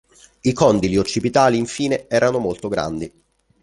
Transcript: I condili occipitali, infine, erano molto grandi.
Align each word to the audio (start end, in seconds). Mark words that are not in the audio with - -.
I 0.41 0.51
condili 0.53 0.97
occipitali, 0.97 1.59
infine, 1.59 2.07
erano 2.07 2.39
molto 2.39 2.67
grandi. 2.69 3.21